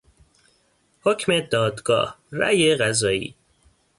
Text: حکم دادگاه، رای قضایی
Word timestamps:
حکم 1.03 1.39
دادگاه، 1.39 2.19
رای 2.31 2.75
قضایی 2.75 3.35